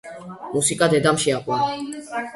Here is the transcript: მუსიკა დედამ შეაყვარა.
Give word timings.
მუსიკა 0.53 0.87
დედამ 0.95 1.19
შეაყვარა. 1.25 2.25